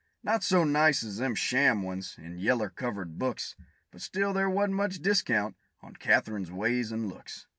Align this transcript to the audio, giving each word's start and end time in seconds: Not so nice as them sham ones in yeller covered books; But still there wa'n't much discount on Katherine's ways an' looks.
Not 0.23 0.43
so 0.43 0.63
nice 0.63 1.03
as 1.03 1.17
them 1.17 1.35
sham 1.35 1.83
ones 1.83 2.15
in 2.17 2.39
yeller 2.39 2.71
covered 2.71 3.19
books; 3.19 3.55
But 3.91 4.01
still 4.01 4.33
there 4.33 4.49
wa'n't 4.49 4.73
much 4.73 4.99
discount 5.03 5.55
on 5.83 5.95
Katherine's 5.95 6.51
ways 6.51 6.91
an' 6.91 7.07
looks. 7.07 7.45